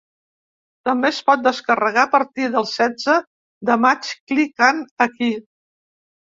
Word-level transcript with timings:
També 0.87 1.09
es 1.11 1.17
pot 1.27 1.43
descarregar 1.47 2.05
a 2.09 2.11
partir 2.15 2.47
del 2.55 2.65
setze 2.71 3.19
de 3.71 3.77
maig 3.85 4.11
clicant 4.33 4.83
aquí. 5.07 5.31